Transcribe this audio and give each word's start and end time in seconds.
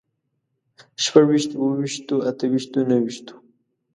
شپږ 1.03 1.25
ويشتو، 1.27 1.55
اووه 1.59 1.75
ويشتو، 1.79 2.15
اته 2.29 2.43
ويشتو، 2.51 2.77
نهه 2.89 2.99
ويشتو 3.03 3.33